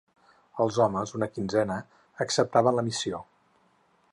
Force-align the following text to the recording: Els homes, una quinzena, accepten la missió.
Els 0.63 0.77
homes, 0.85 1.13
una 1.19 1.27
quinzena, 1.35 1.77
accepten 2.27 2.71
la 2.81 2.85
missió. 2.89 3.21